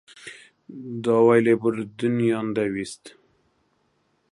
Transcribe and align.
داوای 1.03 1.41
لێبوردنیان 1.45 2.47
دەویست. 2.57 3.05